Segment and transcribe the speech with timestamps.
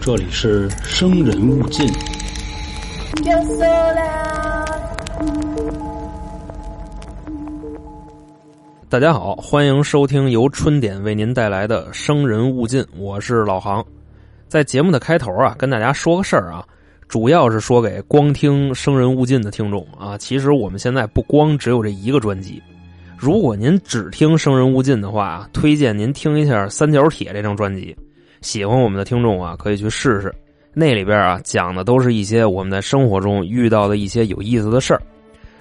[0.00, 1.86] 这里是生人勿近。
[8.88, 13.84] 大家好，欢迎收听由春点为您带来的《生人勿近》，我是老航。
[14.48, 16.66] 在节目的开头啊，跟大家说个事儿啊，
[17.06, 20.18] 主要是说给光听《生人勿近》的听众啊。
[20.18, 22.60] 其实我们现在不光只有这一个专辑，
[23.16, 27.96] 如果您只听《生人勿近》的话，推荐您听一下《三角铁》这张专辑。
[28.40, 30.32] 喜欢我们的听众啊，可以去试试。
[30.72, 35.00] 那里边啊，讲的都是一些我们在生活中遇到的一些有意思的事儿。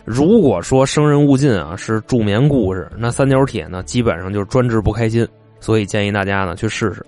[0.04, 5.27] 如果说《生人勿近》啊是助眠故事，那《三角铁》呢，基本上就是专治不开心。
[5.59, 7.04] 所以建议大家呢去试试。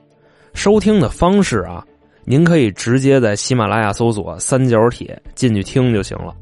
[0.54, 1.86] 收听的方式啊，
[2.24, 6.34] 您可以直接在喜马拉雅搜索“三角铁”进去听就行了。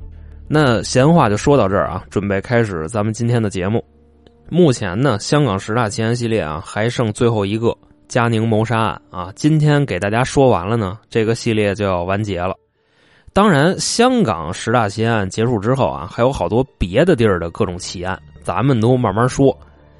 [0.47, 3.83] 那闲话就说到这儿啊，准备开始咱们今天的节目。
[4.47, 7.75] 目前呢，香港十大奇案系列啊，还剩最后一个
[8.07, 9.31] 嘉宁谋杀案啊。
[9.35, 12.55] 今天给大家说完了呢，这个系列就要完结了。
[13.33, 19.57] 当然，香港十大奇案结束之后啊，还有好多别的地儿的各种奇案，咱们都慢慢说。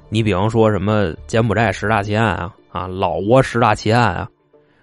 [0.08, 4.28] 你比方说什么柬埔寨十大奇案啊，啊，老挝十大奇案啊，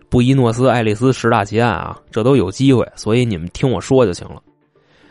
[0.08, 4.40] 布宜诺斯艾利斯十大奇案啊，这都有机会，所以你们听我说就行了。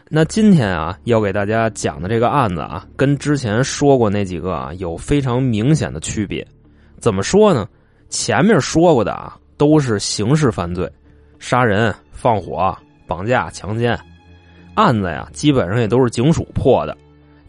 [0.09, 6.47] 那今天啊，要给大家讲的这个案子啊，跟之前说过那几个啊，有非常明显的区别。
[7.01, 7.67] 怎么说呢？
[8.13, 10.89] 前面说过的啊，都是刑事犯罪，
[11.39, 12.77] 杀人、放火。
[13.05, 13.99] 绑架、强奸
[14.75, 16.97] 案子呀，基本上也都是警署破的。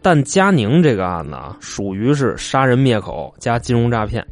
[0.01, 4.25] 但佳宁这个案子啊，属于是杀人灭口加金融诈骗，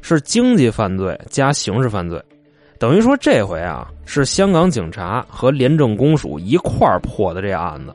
[0.00, 2.22] 是经济犯罪加刑事犯罪。
[2.78, 7.92] 等于说这回啊，是香港警察和廉政公署一块儿破的这案子。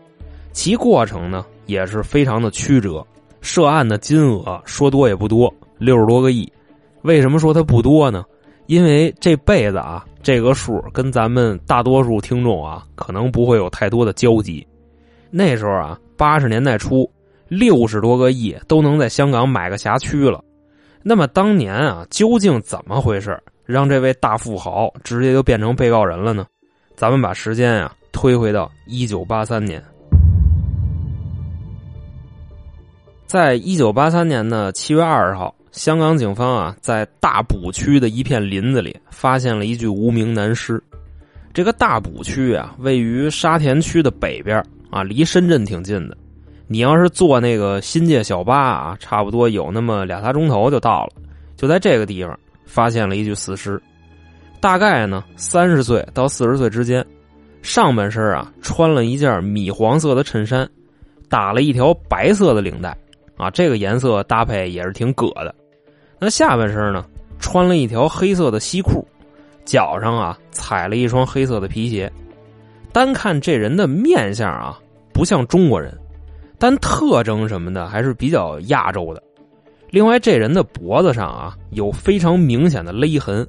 [0.52, 3.06] 其过程呢，也是非常的曲折。
[3.40, 6.52] 涉案的金额说多也不多，六十多个亿。
[7.04, 8.24] 为什么说它不多呢？
[8.68, 10.06] 因为这辈子啊。
[10.24, 14.64] 这个数跟咱们大多数听众啊，可能不会有太多的交集。
[15.32, 17.12] 那时候啊，八十年代初，
[17.48, 20.40] 六十多个亿都能在香港买个辖区了。
[21.02, 26.46] 那么当年啊，究竟怎么回事，让这位大富豪直接就变成被告人了呢？
[26.96, 29.84] 咱们把时间啊推回到一九八三年，
[33.26, 35.56] 在一九八三年的七月二十号。
[35.72, 40.82] 香港警方啊，在大埔区的一片林子里发现了一具无名男尸。
[41.54, 46.18] 这个大埔区啊，位于沙田区的北边啊，离深圳挺近的。
[46.68, 51.14] 你要是坐那个新界小巴啊，差不多有那么俩仨钟头就到了。
[51.56, 53.82] 就在这个地方发现了一具死尸，
[54.60, 57.06] 大概呢三十岁到四十岁之间，
[57.62, 60.70] 上半身啊穿了一件米黄色的衬衫，
[61.30, 62.98] 打了一条白色的领带
[63.38, 65.54] 啊，这个颜色搭配也是挺葛的。
[66.24, 67.04] 那下半身呢，
[67.40, 69.04] 穿了一条黑色的西裤，
[69.66, 72.12] 脚上啊踩了一双黑色的皮鞋。
[72.94, 74.78] 单看这人的面相啊，
[75.12, 75.98] 不像中国人，
[76.60, 79.24] 但特征什么的还是比较亚洲的。
[79.90, 83.48] 另外，这人的脖子上啊有非常明显的勒痕，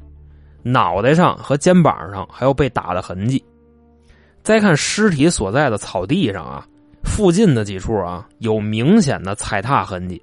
[0.62, 3.44] 脑袋上和肩膀上还有被打的痕迹。
[4.42, 6.66] 再看尸体所在的草地上啊，
[7.04, 10.22] 附近的几处啊有明显的踩踏痕迹。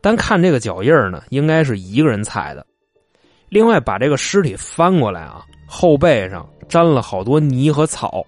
[0.00, 2.66] 但看这个脚印呢，应该是一个人踩的。
[3.48, 8.24] 另外，把这个尸体翻过来啊，后背上沾了好多泥和草，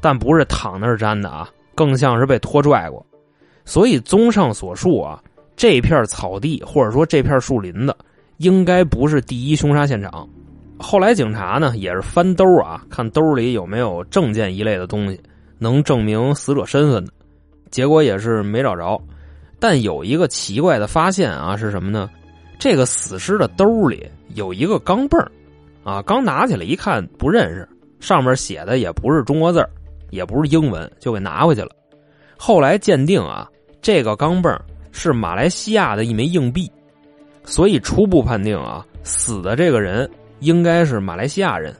[0.00, 3.04] 但不是躺那儿沾的啊，更像是被拖拽过。
[3.64, 5.22] 所以，综上所述啊，
[5.56, 7.94] 这片草地或者说这片树林子，
[8.38, 10.28] 应该不是第一凶杀现场。
[10.78, 15.20] 后来警察呢，也是翻兜啊，看兜里有没有证件一类的东西，
[15.58, 17.12] 能证明死者身份的，
[17.70, 19.00] 结果也是没找着。
[19.60, 22.08] 但有一个奇怪的发现啊，是什么呢？
[22.58, 25.30] 这个死尸的兜里有一个钢镚儿，
[25.84, 27.68] 啊，刚拿起来一看不认识，
[28.00, 29.64] 上面写的也不是中国字
[30.10, 31.70] 也不是英文，就给拿回去了。
[32.36, 33.48] 后来鉴定啊，
[33.80, 36.70] 这个钢镚儿是马来西亚的一枚硬币，
[37.44, 41.74] 所以初步判定啊，死的这个人应该是马来西亚人，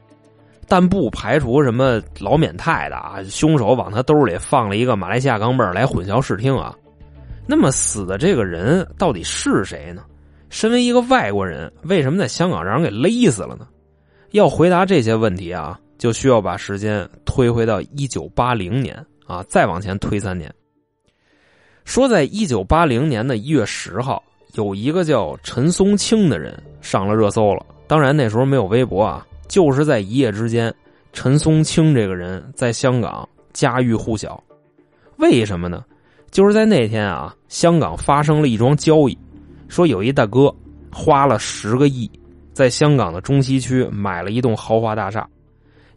[0.69, 6.75] 但不排除什么老缅泰的啊，凶手往他兜里放了一个马来西亚钢镚儿来混淆视听啊。
[7.51, 10.05] 那么死的这个人到底是谁呢？
[10.51, 13.67] 身为一个外国人，为什么在香港让人给勒死了呢？
[14.31, 20.49] 要回答这些问题啊，就需要把时间推回到一九八零年啊，再往前推三年。
[21.85, 24.23] 说在一九八零年的一月十号，
[24.55, 27.67] 有一个叫陈松青的人上了热搜了。
[27.89, 30.73] 当然那时候没有微博啊，就是在一夜之间，
[31.13, 34.41] 陈松青这个人在香港家喻户晓。
[35.17, 35.85] 为什么呢？
[36.31, 39.19] 就是在那天啊，香港发生了一桩交易，
[39.69, 40.55] 说有一大哥
[40.93, 42.11] 花了十个亿，
[42.53, 45.27] 在香港的中西区买了一栋豪华大厦。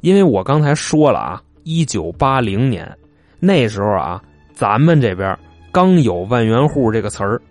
[0.01, 2.91] 因为我刚才说了啊，一九八零年
[3.39, 4.21] 那时候啊，
[4.53, 5.37] 咱们这边
[5.71, 7.41] 刚有万元户这个词儿，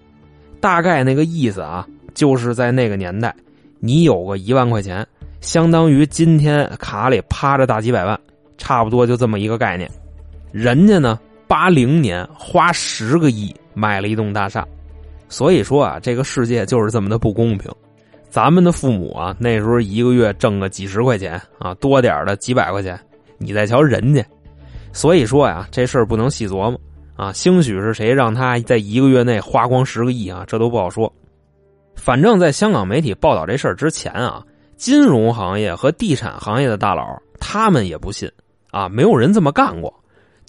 [0.60, 3.34] 大概那个意思啊，就是在那个年代，
[3.78, 5.06] 你有个一万块钱，
[5.40, 8.18] 相当于今天卡里趴着大几百万，
[8.58, 9.90] 差不多就这么一个概念。
[10.50, 11.18] 人家呢，
[11.52, 14.66] 八零年花十个亿买了一栋大厦，
[15.28, 17.70] 所以说啊，这个世界就是这么的不公平。
[18.30, 22.98] 咱们的父母啊，那时候一个月挣个几十块钱啊，多点的几百块钱。
[23.36, 24.24] 你再瞧人家，
[24.94, 26.80] 所以说呀，这事儿不能细琢磨
[27.16, 27.30] 啊。
[27.34, 31.12] 兴许是谁让他在一个月内花光十个亿啊，这都不好说。
[31.96, 34.42] 反正，在香港媒体报道这事儿之前啊，
[34.76, 37.04] 金融行业和地产行业的大佬
[37.38, 38.26] 他们也不信
[38.70, 39.92] 啊，没有人这么干过。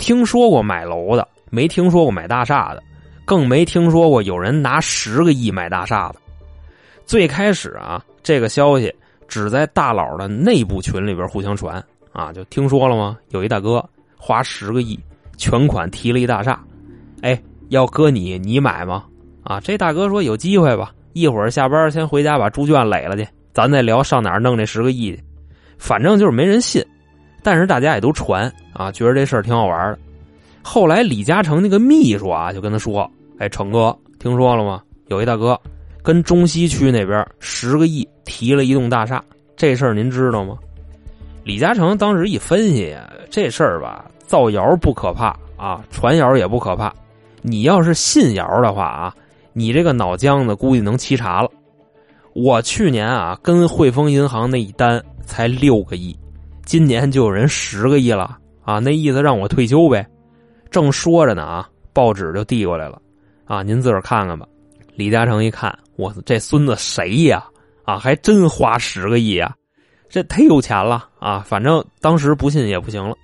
[0.04, 2.84] 听说过买楼的，没听说过买大厦的，
[3.24, 6.16] 更没听说过有人拿十个亿买大厦的。
[7.06, 8.94] 最开始啊，这个消息
[9.30, 13.18] 只在大佬的内部群里边互相传啊，就听说了吗？
[13.30, 13.82] 有一大哥
[14.18, 15.00] 花十个亿
[15.38, 16.62] 全款提了一大厦，
[17.22, 19.06] 哎，要搁你，你买吗？
[19.42, 25.24] 啊，这大哥说有机会吧，一会儿下班先回家把猪圈垒了去，咱再聊上哪儿弄这十个亿去。
[25.78, 26.86] 反正就是没人信，
[27.44, 30.00] 但是大家也都传啊，觉得这事儿挺好玩的。
[30.63, 34.81] 后来李嘉诚那个秘书啊，就跟他说：“哎，成哥，听说了吗？
[35.07, 35.60] 有一大哥。”
[36.04, 39.24] 跟中西区那边十个亿提了一栋大厦，
[39.56, 40.57] 这事儿您知道吗？
[41.45, 42.94] 李嘉诚当时一分析，
[43.30, 46.94] 这事儿吧，造谣不可怕啊，传谣也不可怕。
[47.42, 49.16] 你要是信谣的话啊，
[49.54, 51.50] 你这个脑浆子估计能沏茶了。
[52.34, 56.13] 我去年啊，跟汇丰银行那一单才六个亿，
[56.65, 60.06] 今年就有人十个亿了啊，那意思让我退休呗。
[60.71, 63.01] 正说着呢啊，报纸就递过来了
[63.45, 64.48] 啊，您自个儿看看吧。
[64.95, 65.77] 李嘉诚一看。
[65.95, 67.45] 我，这孙子谁呀？
[67.86, 69.56] 啊，还真花十个亿啊！
[70.10, 71.39] 这忒有钱了啊！
[71.45, 73.16] 反正当时不信也不行了。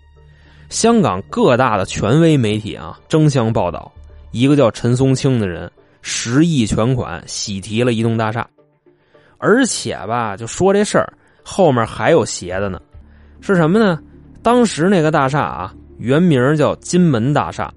[0.69, 3.91] 香港各大的权威媒体啊，争相报道
[4.29, 5.71] 一个叫陈松青的人
[6.03, 8.47] 十亿全款喜提了一栋大厦，
[9.39, 11.11] 而且吧，就说这事儿
[11.43, 12.79] 后面还有邪的呢。
[13.41, 13.99] 是什么呢？
[14.41, 17.71] 当时那个大厦啊，原名叫金门大厦，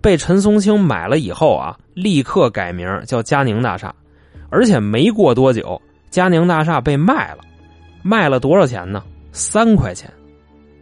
[0.00, 3.94] 被陈松青买了以后啊，立刻改名叫嘉宁大厦。
[4.50, 5.80] 而且没过多久，
[6.10, 7.38] 嘉宁大厦被卖了，
[8.02, 9.02] 卖了多少钱呢？
[9.32, 10.10] 三块钱。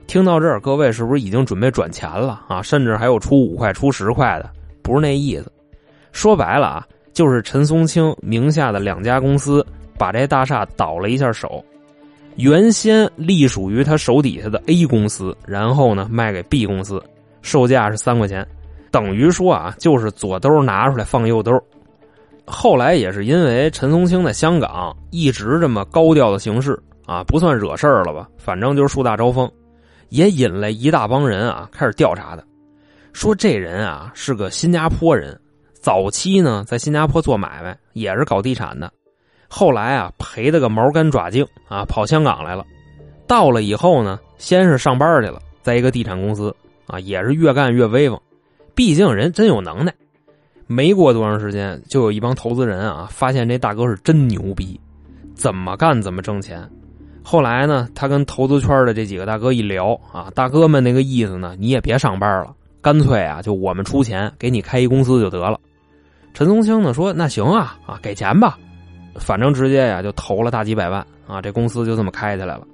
[0.07, 2.63] 听到这儿，各位是不是已经准备转钱了啊？
[2.63, 4.49] 甚至还有出五块、出十块的？
[4.83, 5.51] 不是那意思。
[6.13, 9.67] 说白了啊，就是陈松青名下的两家公司
[9.99, 11.65] 把这大厦倒了一下手，
[12.37, 17.03] 原先隶属于他手底下的 A 公司，然后呢卖给 B 公司，
[17.41, 18.47] 售价是三块钱，
[18.91, 21.53] 等于说啊，就是左兜拿出来放右兜。
[22.47, 28.29] 后来也是因为陈松青在香港一直这么高调的行事啊，不算惹事儿了吧？
[28.37, 29.51] 反正就是树大招风，
[30.11, 32.45] 也引来一大帮人啊开始调查他，
[33.13, 35.41] 说这人啊是个新加坡人，
[35.81, 38.93] 早期呢在新加坡做买卖，也是搞地产的，
[39.49, 42.65] 后来啊赔的个毛干爪净啊，跑香港来了。
[43.27, 46.55] 到了以后呢，先是上班去了，在一个地产公司
[46.87, 48.21] 啊，也是越干越威风，
[48.75, 49.93] 毕竟人真有能耐。
[50.69, 54.81] 没过多长时间，就有一帮投资人啊，发现这大哥是真牛逼，
[55.35, 56.69] 怎么干怎么挣钱。
[57.23, 65.59] 后来呢，他跟投资圈的这几个大哥一聊啊，大哥们那个意思呢，你也别上班了，干脆啊，就我们出钱给你开一公司就得了。
[66.35, 68.59] 陈松青呢说：“那行啊，啊给钱吧，
[69.19, 72.67] 反正直接呀就投了大几百万啊，这公司就这么开起来了。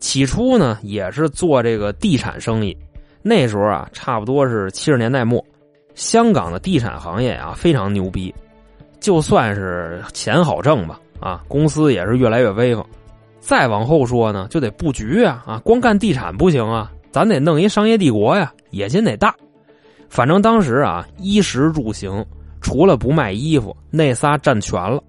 [0.00, 2.76] 起初呢也是做这个地产生意，
[3.22, 5.44] 那时候啊差不多是七十年代末。”
[5.94, 8.32] 香港的地产行业啊非常牛逼，
[9.00, 12.82] 就算是钱好挣吧，啊，公司也是越来越威风。
[13.40, 19.34] 再往后说呢，就得布局啊，啊，光干地产不行啊，咱得弄一商业帝国呀，野心得大。
[20.08, 22.24] 反正当时啊，衣食住行
[22.60, 25.02] 除了不卖衣服，那仨占全了。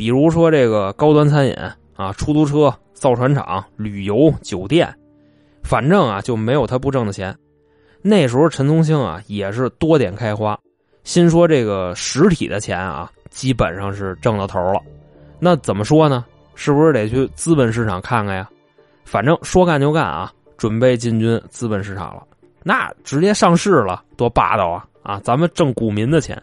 [0.00, 1.54] 比如说这个高端餐饮
[1.94, 4.88] 啊，出租车、造船厂、旅游、酒店，
[5.62, 7.36] 反正啊就没有他不挣的钱。
[8.00, 10.58] 那时候陈宗兴啊也是多点开花，
[11.04, 14.80] 心说这个实体的钱啊基本上是挣到头了，
[15.38, 16.24] 那怎么说呢？
[16.54, 18.48] 是不是得去资本市场看看呀？
[19.04, 22.22] 反正说干就干啊，准备进军资本市场了。
[22.62, 24.86] 那直接上市了，多霸道啊！
[25.02, 26.42] 啊，咱们挣股民的钱。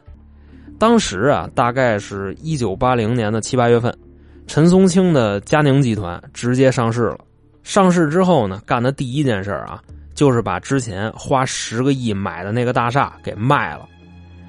[0.80, 3.96] 当时啊，大概是一九八零年的七八月份，
[4.48, 7.20] 陈松青的嘉宁集团直接上市了。
[7.64, 9.82] 上市之后呢，干的第一件事啊。
[10.14, 13.88] 就是把之前花十个亿买的那个大厦给卖了，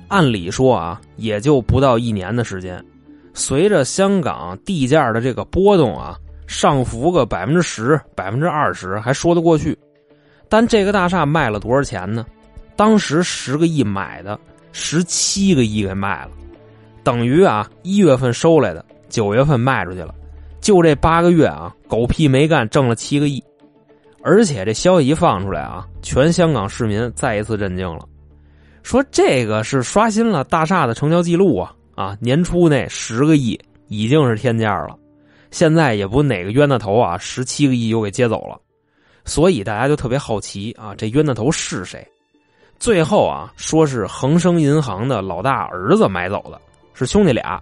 [0.09, 2.83] 按理说啊，也就不到一年的时间，
[3.35, 6.17] 随着香港地价的这个波动啊，
[6.47, 9.79] 上浮个百分之十、百分之二十还说得过去。
[10.49, 12.25] 但这个大厦卖了多少钱呢？
[12.75, 14.41] 当时十个亿买的，
[14.73, 16.31] 十七个亿给卖了，
[17.03, 20.15] 等于啊一月份收来的，九月份卖出去了，
[20.61, 23.43] 就这八个月啊，狗屁没干，挣了七个亿。
[24.23, 28.07] 而且这消息一放出来啊，全香港市民再一次震惊了，
[28.83, 32.17] 说这个是刷新了大厦的成交记录啊啊！
[32.21, 34.99] 年初那十个亿已经是天价了，
[35.51, 38.61] 现在也不哪个冤大头啊，十七个亿又给接走了，
[39.25, 42.07] 所以大家就特别好奇啊，这冤大头是谁？
[42.79, 46.61] 最后啊，说是恒生银行的老大儿子买走的，
[46.95, 47.61] 是兄弟俩，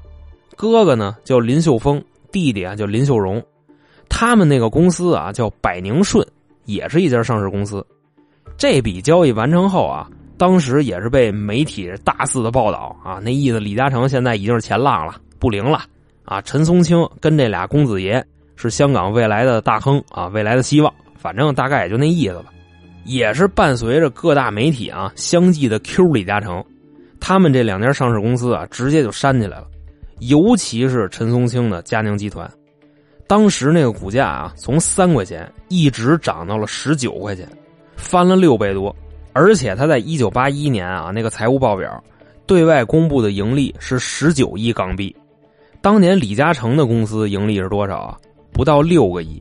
[0.56, 3.42] 哥哥呢叫林秀峰，弟弟啊叫林秀荣，
[4.08, 6.26] 他们那个公司啊叫百宁顺，
[6.66, 7.84] 也是一家上市公司。
[8.58, 10.06] 这笔交易完成后啊，
[10.36, 15.80] 当时也是被媒体大肆的报道啊，那意思李嘉诚现在已经是前浪了，不灵了
[16.26, 16.42] 啊。
[16.42, 18.22] 陈松青跟这俩公子爷
[18.54, 22.52] 是香港未来的大亨啊，未来的希望，反正大概也就那意思吧。
[23.06, 26.62] 也是伴随着各大媒体啊相继的 Q 李嘉诚，
[27.20, 29.66] 他们这两家上市公司啊直接就煽起来了，
[30.18, 32.50] 尤其是陈松青的佳宁集团，
[33.28, 37.48] 当时那个股价啊从三块钱一直涨到了十九块钱，
[37.96, 38.94] 翻了六倍多，
[39.32, 42.02] 而且他在一九八一年啊那个财务报表
[42.44, 45.14] 对外公布的盈利是十九亿港币，
[45.80, 48.18] 当年李嘉诚的公司盈利是多少啊？
[48.52, 49.40] 不到六个亿。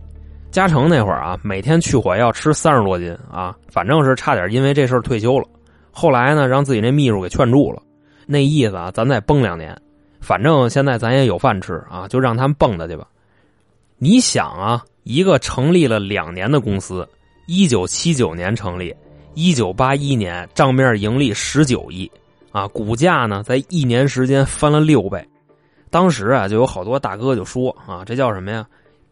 [0.56, 5.46] 嘉诚那会儿啊，每天去火药吃三十多斤啊，反正是差点因为这事儿退休了。
[5.92, 7.82] 后来呢，让自己那秘书给劝住了，
[8.26, 9.78] 那意思啊，咱再蹦两年，
[10.22, 13.06] 反正现在咱也有饭吃啊，就让他们蹦跶去吧。
[13.98, 17.06] 你想啊，一个成立了两年的公司，
[17.48, 18.96] 一九七九年成立，
[19.34, 22.10] 一九八一年账面盈利十九亿
[22.54, 25.22] 啊，股价呢在一年时间翻了六倍。
[25.90, 28.66] 当时啊，就有好多大哥就说啊，这叫什么呀？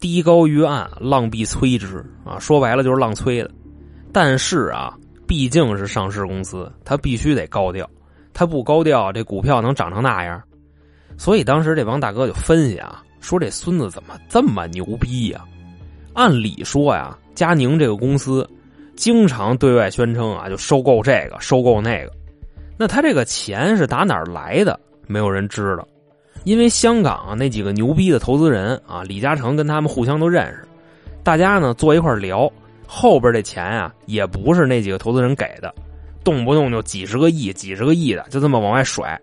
[0.03, 2.37] 低高于岸，浪必摧之啊！
[2.37, 3.49] 说白了就是浪催的。
[4.11, 4.93] 但是啊，
[5.25, 7.89] 毕竟是上市公司，它必须得高调，
[8.33, 10.43] 它不高调，这股票能涨成那样？
[11.17, 15.45] 所以当时这帮大哥就分析啊，说这孙子怎么这么牛逼呀？
[16.11, 18.45] 按理说呀，佳宁这个公司
[18.97, 22.11] 经常对外宣称啊，就收购这个，收购那个，
[22.77, 24.77] 那他这个钱是打哪儿来的？
[25.07, 25.87] 没有人知道。
[26.43, 30.65] 因为香港啊那几个牛逼的投资人啊，李嘉诚跟他们互相都认识，
[31.23, 32.51] 大家呢坐一块聊，
[32.85, 35.73] 后边这钱啊也不是那几个投资人给的，
[36.23, 39.17] 动不动就几十个亿、几十个亿的就这么往外甩，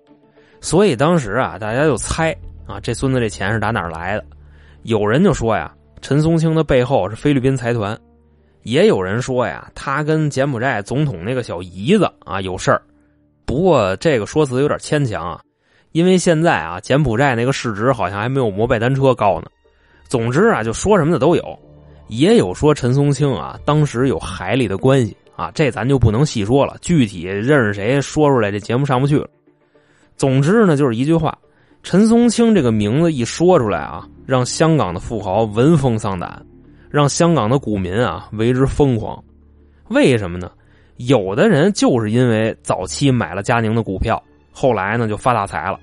[0.61, 2.35] 所以当时啊大家就猜
[2.67, 4.25] 啊这孙子这钱是打哪儿来的，
[4.85, 7.99] 有人就说呀陈松青的背后是菲律宾财团，
[8.62, 12.81] 也有人说呀他跟柬埔寨总统那个小姨子啊有事儿，
[13.45, 15.39] 不过这个说辞有点牵强啊。
[15.92, 19.47] 因为现在啊，柬埔寨那个市值好像还没有摩拜单车高呢。
[20.06, 21.59] 总之啊，就说什么的都有，
[22.09, 26.76] 也有说陈松青啊当时有海里的关系啊，这咱就不能细说了。
[26.80, 29.28] 具体认识谁说出来，这节目上不去了。
[30.16, 31.37] 总之呢，就是一句话：
[31.82, 36.44] 陈松青这个名字一说出来啊，让香港的富豪闻风丧胆，
[36.90, 39.23] 让香港的股民啊为之疯狂。
[39.88, 40.50] 为什么呢？
[40.97, 44.23] 有的人就是因为早期买了佳宁的股票。
[44.52, 45.78] 后来呢，就发大财了。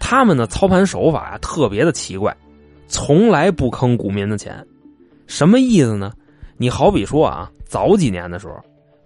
[0.00, 2.34] 他们的操盘手法呀，特别的奇怪，
[2.86, 4.64] 从来不坑股民的钱。
[5.26, 6.12] 什么意思呢？
[6.56, 8.54] 你好比说啊，早几年的时候，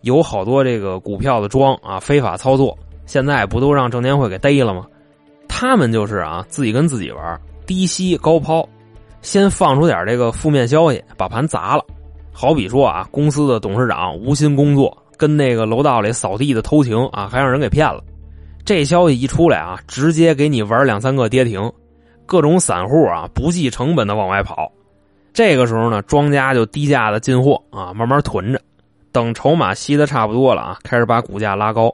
[0.02, 4.87] 有好多这个股票的庄啊，非法操作，现在不都让证监会给逮了吗？
[5.49, 8.68] 他们就是啊，自己跟自己玩，低吸高抛，
[9.20, 11.84] 先放出点这个负面消息，把盘砸了。
[12.32, 18.02] 好比说啊，公司的董事长无心工作，跟那个楼道里扫地的偷情啊，还让人给骗了。
[18.64, 21.71] 这消息一出来啊，直接给你玩两三个跌停，
[22.26, 24.71] 各种散户啊不计成本的往外跑。
[25.33, 28.61] 这个时候呢，庄家就低价的进货啊，慢慢囤着，
[29.11, 31.92] 等筹码吸的差不多了啊，开始把股价拉高。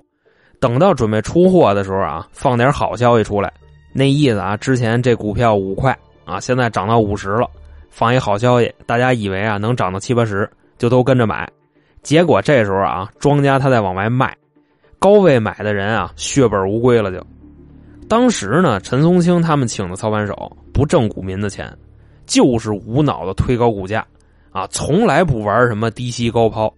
[0.61, 3.51] 等到准备出货的时候啊，放点好消息出来，
[3.93, 7.49] 那意思啊，之前这股票五块啊，现在涨到五十了，
[7.89, 11.49] 放一好消息，大家以为啊能涨到七八十，就都跟着买。
[12.03, 14.37] 结果这时候啊，庄家他在往外卖。
[14.99, 17.11] 高位买的人啊，血本无归了。
[17.13, 17.25] 就
[18.09, 21.73] 当时呢，陈松青他们请的操盘手不挣股民的钱，
[22.27, 24.05] 就是无脑的推高股价
[24.51, 26.73] 啊，从来不玩什么低吸高抛。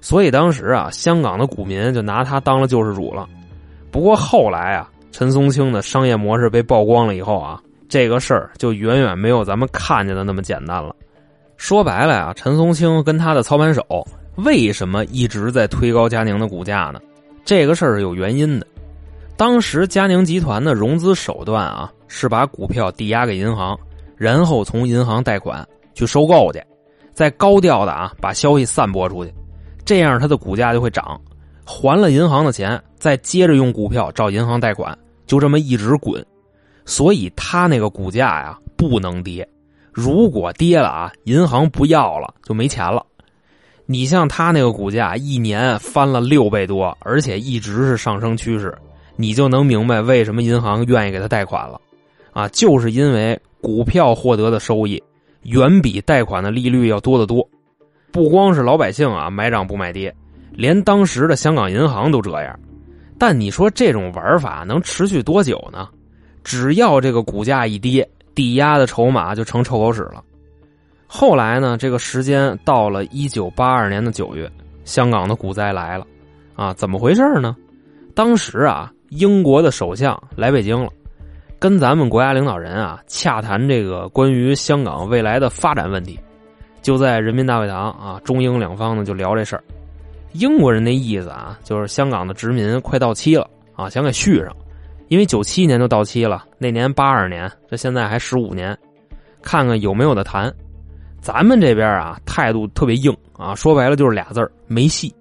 [0.00, 3.28] 所以当时啊，香港的股民就拿他当了救世主了。
[3.90, 10.94] 不过后来啊，陈松青的商业模式被曝光了以后啊，这个事儿就远远没有咱们看见的那么简单了。
[11.56, 17.00] 说白了啊，陈松青跟他的操盘手为什么一直在推高佳宁的股价呢？
[17.48, 18.66] 这个事儿是有原因的，
[19.34, 23.74] 当时佳宁集团的融资手段啊是把股票抵押给银行，
[24.18, 26.62] 然后从银行贷款去收购去，
[27.14, 29.32] 再高调的啊把消息散播出去，
[29.82, 31.18] 这样它的股价就会涨。
[31.64, 34.94] 还了银行的钱，再接着用股票找银行贷款，
[35.26, 36.22] 就这么一直滚。
[36.84, 39.48] 所以他那个股价呀不能跌，
[39.90, 43.02] 如果跌了啊，银行不要了就没钱了。
[43.90, 48.76] 你像他那个股价一年翻了六倍多，而且一直是上升趋势，
[49.16, 51.80] 你就能明白为什么银行愿意给他贷款了。
[52.34, 55.02] 啊，就是因为股票获得的收益
[55.44, 57.48] 远比贷款的利率要多得多。
[58.12, 60.14] 不光是老百姓啊买涨不买跌，
[60.52, 62.60] 连当时的香港银行都这样。
[63.18, 65.88] 但你说这种玩法能持续多久呢？
[66.44, 70.22] 只要这个股价一跌，抵押的筹码就成臭狗屎了。
[71.10, 74.48] 后来呢，这个时间到了一九八二年的九月，
[74.84, 76.06] 香港的股灾来了。
[76.54, 77.56] 啊，怎么回事呢？
[78.14, 80.90] 当时啊，英国的首相来北京了，
[81.58, 86.18] 跟咱们国家领导人啊洽谈这个关于香港未来的发展问题。
[86.82, 89.64] 就在人民大会堂啊，中英两方呢就聊这事儿。
[90.32, 94.54] 英国人那意思啊，就是香港的殖民快到期了啊，想给续上。
[95.08, 98.76] 因为九七年就到期了，那年八二年，这现在还十五年，
[99.42, 100.52] 看看有没有的谈。
[101.28, 105.14] 咱们这边啊，态度特别硬啊，说白了就是俩字儿没戏。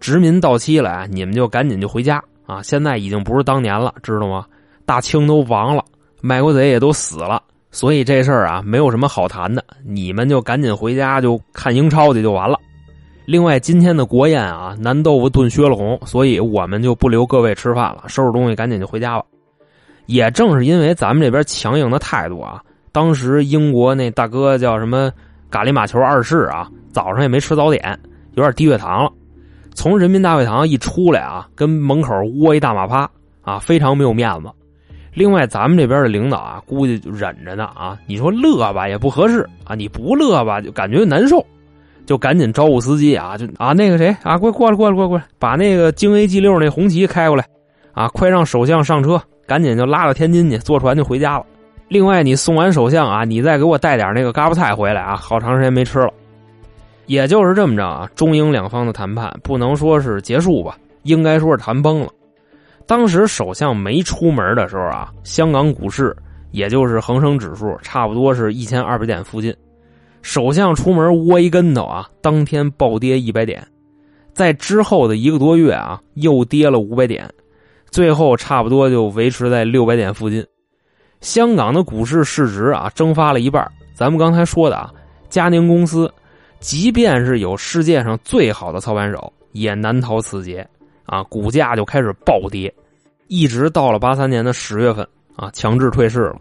[0.00, 2.62] 殖民到期了，你们就赶紧就回家啊！
[2.62, 4.46] 现在已经不是当年了，知道吗？
[4.86, 5.84] 大清都亡了，
[6.22, 9.62] 卖国贼也都死了，所以这事儿啊，没有什么好谈的。
[9.84, 12.58] 你们就赶紧回家就看英超去就完了。
[13.26, 19.24] 另外，今天的国宴啊，南豆腐炖削了红，所以我们就不留各位吃饭了，收拾东西赶紧就回家吧。
[20.06, 25.12] 也正是因为咱们这边强硬的态度啊，当时英国那大哥叫什么
[25.52, 27.96] 咖喱马球二世啊，早上也没吃早点，
[28.36, 29.12] 有点低血糖了，
[29.74, 33.08] 从人民大会堂一出来啊，跟门口窝一大马趴
[33.42, 34.48] 啊，非常没有面子。
[35.12, 41.44] 另外，咱们这边的领导啊，估计就忍着呢啊，你说乐吧也不合适啊，你不乐吧就感觉难受。
[42.04, 47.46] 就赶紧招呼司机啊，就啊那个谁啊，快过来过来过来过来，把那个京 A G 六那红旗开过来，
[47.92, 51.46] 啊，快让首相上车，赶紧就拉到天津去，坐船就回家了。
[51.92, 56.10] 另外，你送完首相啊，你再给我带点那个嘎巴菜回来啊，好长时间没吃了。
[57.04, 62.08] 也就是这么着啊，中英两方的谈判不能说是结束吧，应该说是谈崩了。
[62.86, 66.16] 当时首相没出门的时候啊，香港股市
[66.50, 69.54] 也就是恒生指数差不多是一千二百点附近。
[70.22, 73.62] 首相出门窝一跟头啊，当天暴跌一百点，
[74.32, 77.28] 在之后的一个多月啊，又跌了五百点，
[77.90, 80.42] 最后差不多就维持在六百点附近。
[81.22, 83.66] 香港的股市市值啊，蒸发了一半。
[83.94, 84.92] 咱们刚才说的啊，
[85.30, 86.12] 佳宁公司，
[86.58, 90.68] 即便是有世界上最好的操盘手，也难逃此劫
[91.06, 92.74] 啊，股价就开始暴跌，
[93.28, 95.06] 一直到了八三年的十月份
[95.36, 96.36] 啊，强制退市了。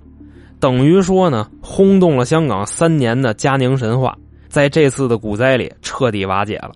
[0.59, 4.17] 等于说呢，轰动了香港三年的嘉宁神话，
[4.49, 6.71] 在这次的股灾里彻底瓦解了。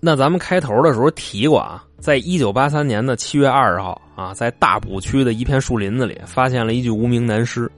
[0.00, 7.70] 那咱们开头的时候提过啊，在一九八三年的七月二十号啊，在大埔区的一片树林子里发现了一具无名男尸。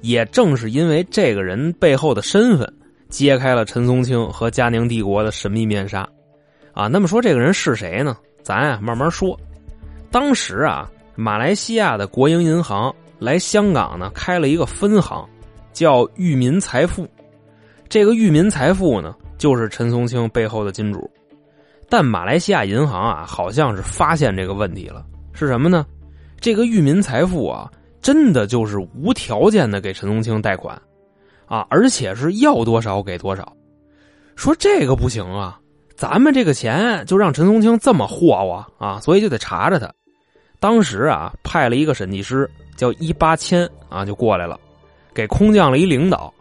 [0.00, 2.72] 也正是因为这个人背后的身份，
[3.08, 6.08] 揭开了陈松青和嘉宁帝国的神秘面纱。
[6.72, 8.16] 啊，那么说这个人是谁呢？
[8.42, 9.38] 咱啊慢慢说。
[10.10, 12.94] 当时啊，马来西亚的国营银行。
[13.18, 15.28] 来香港呢，开了一个分行，
[15.72, 17.04] 叫裕民财富。
[17.88, 21.10] 这个裕民财富呢，就是陈松青背后的金主。
[21.88, 25.86] 但马来西亚银行啊，好像是发现这个问题了，是什么呢？
[26.40, 27.70] 这个裕民财富啊，
[28.00, 30.80] 真的就是无条件的给陈松青贷款，
[31.46, 33.52] 啊，而且是要多少给多少。
[34.36, 35.58] 说这个不行啊，
[35.96, 39.92] 咱们这个钱就让陈松青这么霍霍啊，所以就得查查他。
[40.60, 42.48] 当时啊，派了一个审计师。
[42.78, 44.56] 叫一八千啊，就过来了，
[45.12, 46.32] 给空降了一领导，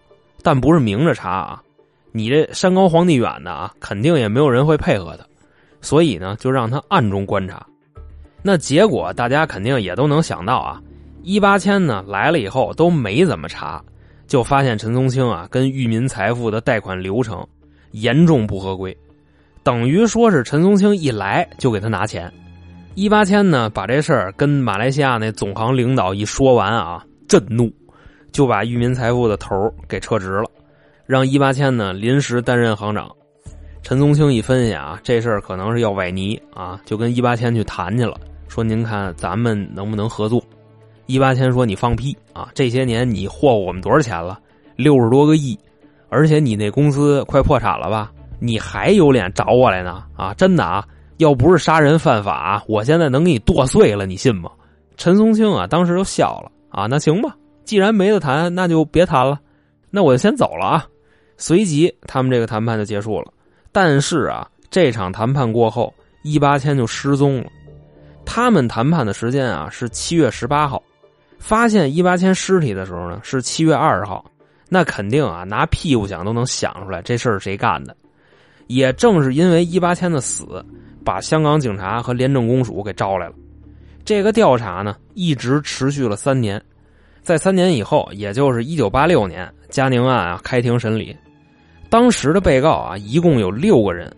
[0.44, 1.64] 但不是明着查啊，
[2.12, 5.26] 你这山高皇帝远的啊，肯定也没有人会配合他，
[5.88, 7.66] 所以呢，就让他暗中观察。
[8.44, 10.82] 那结果大家肯定也都能想到啊，
[11.24, 13.82] 一八千呢来了以后都没怎么查，
[14.28, 17.42] 就发现陈松青啊跟裕民财富的贷款流程
[17.92, 18.94] 严重不合规，
[19.64, 22.30] 等于说是陈松青一来就给他拿钱。
[22.96, 27.72] 一八千呢，把这事儿跟马来西亚那总行领导一说完啊，震怒，
[28.34, 30.50] 就把裕民财富的头给撤职了，
[31.06, 33.10] 让一八千呢临时担任行长。
[33.88, 38.20] 陈松青一分析啊，这事儿可能是要崴泥啊，就跟一八千去谈去了，
[38.50, 40.44] 说您看咱们能不能合作？
[41.06, 44.42] 一八千说你放屁啊，这些年你霍霍我们多少钱了？
[44.76, 45.58] 六十多个亿，
[46.10, 48.12] 而且你那公司快破产了吧？
[48.40, 50.04] 你还有脸找我来呢？
[50.18, 50.86] 啊，真的啊！
[51.20, 54.52] 要不是杀人犯法，我现在能给你剁碎了，你信吗？
[54.98, 59.40] 陈松青啊，当时就笑了啊，那行吧，既然没得谈，那就别谈了，
[59.90, 60.86] 那我就先走了啊。
[61.38, 63.32] 随即，他们这个谈判就结束了。
[63.72, 67.50] 但是啊，这场谈判过后，一八千就失踪了。
[68.26, 70.82] 他们谈判的时间啊是七月十八号，
[71.40, 74.24] 发现一八千尸体的时候呢是七月二十号。
[74.70, 77.96] 那肯定啊，拿屁股想都能想出来这事儿谁干的。
[78.68, 80.46] 也正是因为一八千的死，
[81.06, 83.34] 把香港警察和廉政公署给招来了。
[84.04, 86.62] 这个调查呢一直持续了三年，
[87.22, 91.16] 在三年以后，也就是一九八六年，嘉宁案啊开庭审理。
[91.90, 94.14] 当时的被告啊一共有六个人，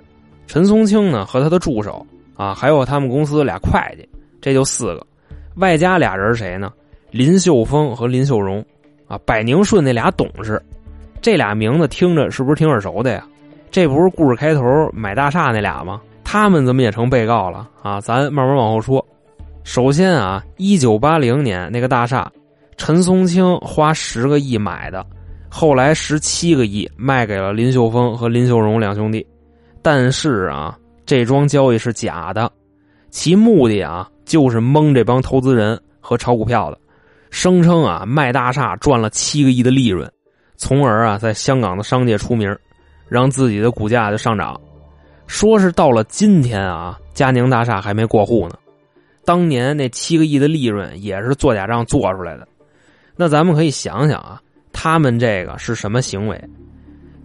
[0.48, 2.06] 陈松青呢和他的助手
[2.36, 4.08] 啊，还有他们公司俩会计，
[4.42, 5.08] 这就四个，
[5.56, 6.72] 外加俩人谁呢？
[7.12, 8.64] 林秀峰和林秀荣。
[9.08, 10.62] 啊，百宁顺那俩董事，
[11.20, 13.26] 这俩名字听着是不是挺耳熟的呀？
[13.72, 16.00] 这不是故事开头买大厦那俩吗？
[16.24, 18.00] 他们怎么也成被告了啊？
[18.00, 19.04] 咱慢慢往后说。
[19.64, 22.32] 首先啊，一九八零年那个大厦，
[22.78, 25.04] 陈松青花十个亿买的，
[25.50, 29.26] 后来十七个亿卖给了林秀峰和林秀荣两兄弟。
[29.82, 32.52] 但是啊，这桩交易是假的，
[33.10, 36.78] 其目的啊就是蒙这帮投资人和炒股票的。
[37.32, 40.12] 声称啊卖大厦赚了七个亿的利润，
[40.58, 42.54] 从而啊在香港的商界出名，
[43.08, 44.60] 让自己的股价就上涨。
[45.28, 48.56] 说是到了今天啊，嘉宁大厦还没过户呢。
[49.24, 52.48] 当年那七个亿的利润也是做假账做出来的。
[53.16, 54.42] 那咱们可以想想啊，
[54.82, 56.42] 他们这个是什么行为？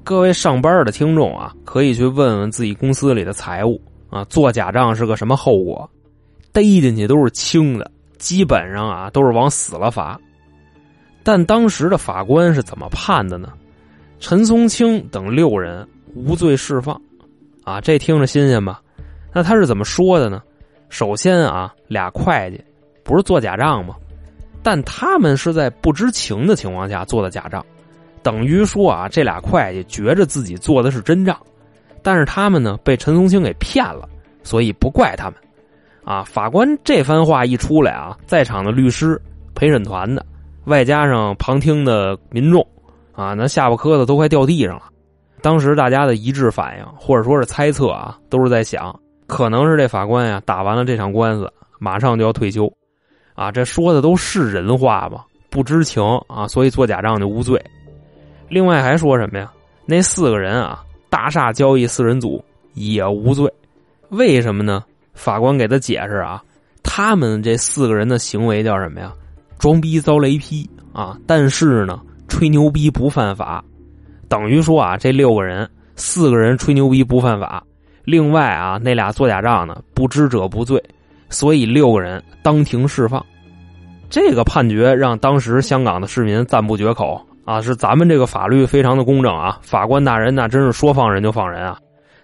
[0.03, 5.89] 各位上班的听众啊，可以去问问自己公司里的财务啊，做假账是个什么后果？
[6.53, 7.89] 逮进去都是轻的。
[8.19, 10.19] 基本上啊都是往死了罚，
[11.23, 13.53] 但当时的法官是怎么判的呢？
[14.19, 17.01] 陈松青等六人无罪释放，
[17.63, 18.83] 啊，这听着新鲜吧？
[19.33, 20.43] 那他是怎么说的呢？
[20.89, 22.61] 首先啊，俩会计
[23.05, 23.95] 不是做假账吗？
[24.65, 27.65] 但他们是在不知情的情况下做的假账，
[28.23, 31.39] 等于说啊，这俩会计觉着自己做的是真账，
[32.03, 34.09] 但是他们呢被陈松青给骗了，
[34.43, 35.35] 所以不怪他们。
[36.07, 36.23] 啊！
[36.23, 39.19] 法官这番话一出来啊，在场的律师、
[39.55, 40.23] 陪审团的，
[40.67, 42.61] 外加上旁听的民众，
[43.13, 44.83] 啊，那下巴磕的都快掉地上了。
[45.41, 48.95] 当时大家的一致反应，或者说是猜测啊，都是在想，
[49.27, 52.71] 可能是这法官呀打完了这场官司，马上就要退休。
[53.35, 55.27] 啊，这说的都是人话吧？
[55.51, 57.63] 不知情啊，所以做假账就无罪。
[58.49, 59.53] 另外还说什么呀？
[59.87, 62.45] 那四个人啊，大厦交易四人组
[62.75, 63.53] 也无罪。
[64.11, 64.85] 为什么呢？
[65.13, 66.43] 法官给他解释啊，
[66.83, 69.13] 他们这四个人的行为叫什么呀？
[69.59, 71.17] 装逼遭雷劈啊！
[71.27, 73.65] 但是呢，吹牛逼不犯法，
[74.29, 77.65] 等于说啊，这六个人四个人吹牛逼不犯法。
[78.05, 80.83] 另外啊，那俩做假账呢，不知者不罪，
[81.35, 83.23] 所以六个人当庭释放。
[84.09, 87.61] 这个判决让当时香港的市民赞不绝口啊！
[87.61, 89.59] 是咱们这个法律非常的公正啊！
[89.61, 91.77] 法官大人那真是说放人就放人啊！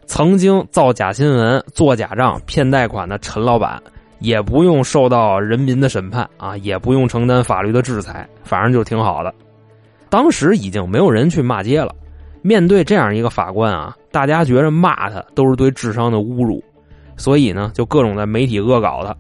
[0.07, 3.83] 曾经造假新闻、做假账、骗贷款的陈老板，
[4.21, 9.35] 也不用受到人民的审判啊，也不用承担法律的制裁，反正就挺好的。
[10.09, 11.93] 当时已经没有人去骂街了。
[12.43, 16.63] 面对这样一个法官啊，大家觉着骂他都是对智商的侮辱，
[17.21, 19.15] 所以呢，就各种在媒体恶搞他。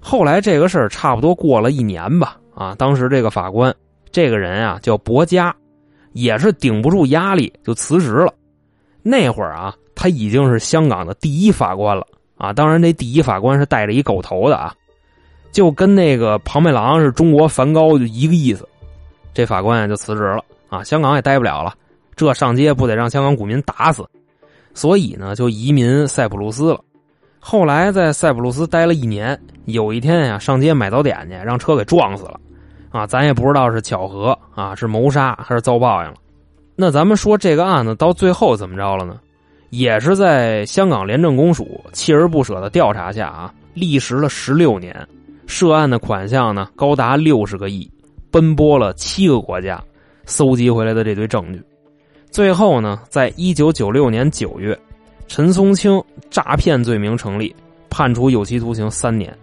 [0.00, 3.74] 后来这个事儿差不多过了一年吧，啊，当时这个法官，
[4.10, 5.54] 这个人啊叫博嘉，
[6.12, 8.34] 也是顶不住压力就辞职了。
[9.02, 9.74] 那会儿啊。
[9.94, 12.04] 他已经是香港的第一法官了
[12.36, 12.50] 啊！
[12.50, 14.74] 当然，这第一法官是带着一狗头的啊，
[15.52, 18.66] 就跟那个庞麦郎是中国梵高就一个意思。
[19.34, 21.74] 这法官就辞职了啊，香港也待不了了，
[22.16, 24.02] 这上街不得让香港股民打死？
[24.72, 26.80] 所以呢，就移民塞浦路斯了。
[27.44, 32.38] 后来在塞浦路斯待了一年，有一天呀，上街买早点去，让车给撞死了
[32.90, 33.04] 啊！
[33.04, 36.14] 咱也不知道是巧合啊，是谋杀还是遭报应了。
[36.76, 39.18] 那咱们说这个案子到最后怎么着了呢？
[39.70, 44.96] 也是在香港廉政公署锲而不舍的调查下啊，历时了十六年，
[45.48, 47.90] 涉案的款项呢高达六十个亿，
[48.30, 49.82] 奔波了七个国家，
[50.26, 51.60] 搜集回来的这堆证据，
[52.30, 54.78] 最后呢，在一九九六年九月，
[55.34, 57.56] 陈松青诈骗罪名成立，
[57.88, 59.34] 判处有期徒刑三年。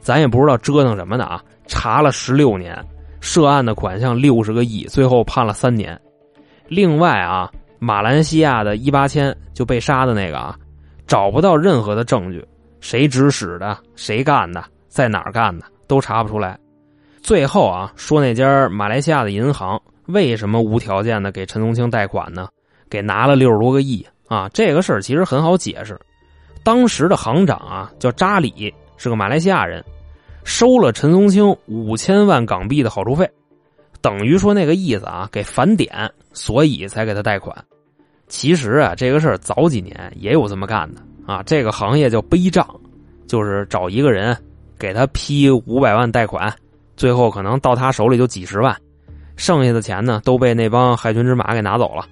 [0.00, 2.82] 咱也不知道折腾什么的啊，查了十六年，
[3.20, 6.00] 涉案的款项六十个亿，最后判了三年。
[6.66, 7.52] 另外啊。
[7.78, 10.56] 马来西亚的一八千就被杀的那个啊，
[11.06, 12.42] 找不到任何的证据，
[12.80, 16.58] 谁指使的，谁干的，在哪儿干的，都查不出来。
[17.20, 22.48] 最后啊，说那家马来西亚的银行为什么无条件的给陈松青贷款呢？
[22.88, 24.48] 给拿了六十多个亿啊！
[24.54, 25.98] 这个事儿其实很好解释，
[26.62, 29.84] 当时的行长啊叫扎里，是个马来西亚人，
[30.44, 33.28] 收了陈松青五千万港币的好处费。
[34.00, 37.56] 等于说那个意思啊，给返点，所以才给他贷款。
[38.28, 41.42] 其实啊，这个事儿早几年也有这么干的啊。
[41.44, 42.66] 这个行业叫背账，
[43.26, 44.36] 就是找一个人
[44.78, 46.52] 给他批五百万贷款，
[46.96, 48.76] 最后可能到他手里就几十万，
[49.36, 52.06] 剩下的钱呢都被那帮害群之马给拿走了。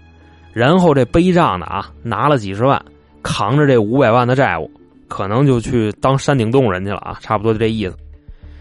[0.53, 2.83] 然后这背账的啊，拿了几十万，
[3.23, 4.71] 扛着这五百万的债务，
[5.09, 7.97] 可能就去当山顶洞人去了啊，差不多就这意思。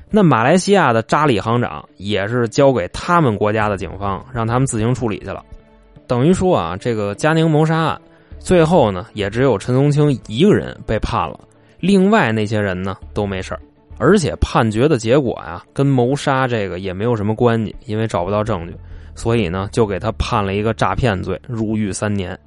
[0.09, 5.43] 那马来西亚的扎里行长也是交给他们国家的警方，让他们自行处理去了。
[6.07, 8.01] 等于说啊，这个嘉宁谋杀案，
[8.37, 11.39] 最后呢，也只有陈松青一个人被判了，
[11.79, 13.57] 另外那些人呢都没事
[13.97, 18.75] 而且判决的结果呀，跟谋杀这个也没有什么关系，因为找不到证据，
[19.15, 22.37] 所以呢，就给他判了一个诈骗罪，入狱三年。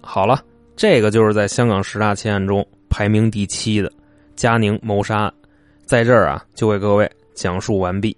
[0.00, 0.40] 好了，
[0.76, 3.92] 这个就是在香港十大奇案中排名第七的
[4.36, 5.32] 嘉宁谋杀案。
[5.84, 8.16] 在这儿啊，就为各位讲述完毕。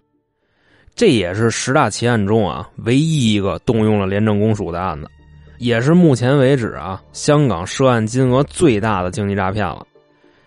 [0.94, 5.08] 这也是十大奇案中啊唯一一个动用了廉政公署的案子，
[5.56, 9.86] 也是目前为止啊香港涉案金额最大的经济诈骗了。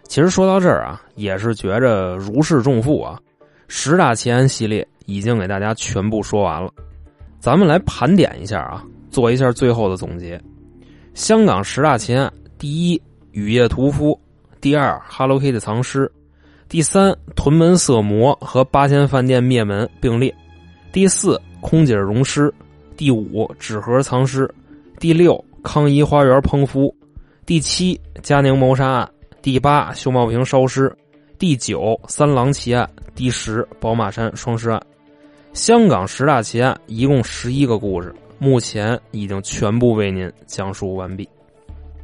[0.03, 3.19] 其实说到这儿啊，也是觉着如释重负啊。
[3.67, 6.71] 十大奇案系列已经给大家全部说完了，
[7.39, 10.41] 咱们来盘点一下啊，做一下最后的总结。
[11.13, 14.13] 香港十大奇案：第一，雨夜屠夫；
[14.59, 16.11] 第二，Hello Kitty 藏尸。
[16.67, 20.33] 第三，屯门色魔和八仙饭店灭门并列；
[20.91, 22.51] 第四，空姐溶尸；
[22.97, 24.45] 第五，纸盒藏尸；
[24.99, 26.89] 第六，康怡花园烹夫；
[27.45, 29.07] 第七，嘉宁谋杀案；
[29.41, 30.91] 第八，秀茂坪烧尸；
[31.37, 34.81] 第九，三狼奇案；第十，宝马山双尸案。
[35.55, 41.27] 香港十大奇案一共十一个故事，目前已经全部为您讲述完毕。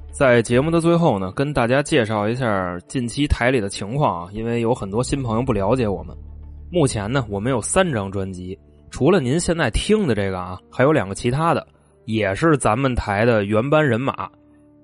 [0.09, 6.15] 在节目的最后呢，跟大家介绍一下近期台里的情况啊，因为有很多新朋友不了解我们。
[6.71, 8.57] 目前呢，我们有三张专辑，
[8.89, 11.67] 除了您现在听的这个啊，还有两个其他的，
[12.05, 14.29] 也是咱们台的原班人马。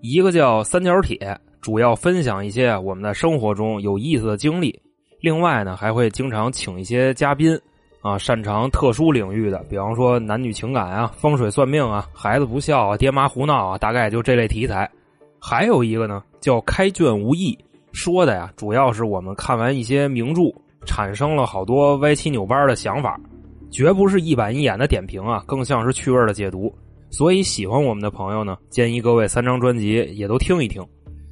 [0.01, 4.77] 一个叫三角铁，主要分享一些我们在生活中有意思的经历。
[5.21, 7.57] 另外呢，还会经常请一些嘉宾
[8.01, 14.89] 啊，擅长特殊领域的，比方说男女情感啊、风水算命啊、孩子不孝啊、爹妈胡闹啊，大概就这类题材。
[15.39, 17.57] 还有一个呢，叫开卷无益，
[17.91, 20.41] 说的呀，主要是我们看完一些名著，
[20.85, 23.19] 产生了好多歪七扭八的想法，
[23.69, 26.73] 绝不是一板一眼的点评啊，更像是趣味的解读。
[27.09, 30.85] 所以喜欢我们的朋友呢，建议各位三张专辑也都听一听。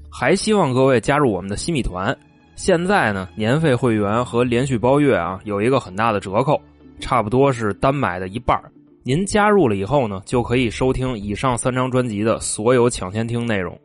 [0.10, 2.18] 还希望各位加入我们的新米团，
[2.56, 6.60] 现在呢，年费会员和连续包月啊，有一个很大的折扣，
[7.00, 8.58] 差不多是单买的一半
[9.04, 13.78] 您加入了以后呢，就可以收听以上三张专辑的所有抢先听内容。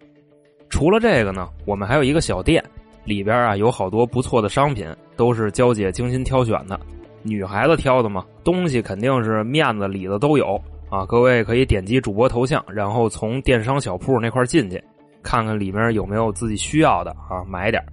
[0.69, 2.65] 除了这个呢，我们还有一个小店，
[3.05, 6.79] 里边啊有好多不错的商品，都是娇姐精心挑选的。
[7.23, 11.05] 女孩子挑的嘛，东西肯定是面子里子都有啊。
[11.05, 14.83] 各位可以点击主播头像，然后从电商小铺那块进去，
[15.23, 17.85] 看看里面有没有自己需要的啊，买点。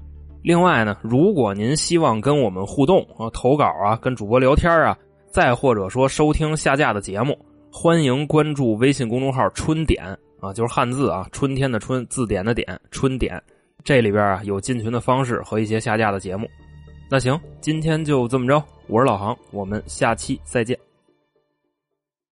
[0.47, 4.97] 另外呢，如果您希望跟我们互动啊，投稿啊，跟主播聊天啊，
[5.29, 7.37] 再或者说收听下架的节目，
[7.69, 10.01] 欢迎关注微信公众号“春点”。
[10.39, 13.43] 啊，就是汉字啊，春天的春，字典的典，春点，
[13.83, 16.47] 这里边啊有进群的方式和一些下架的节目。
[17.11, 20.86] 那行，今天就这么着，我是老航，我们下期再见。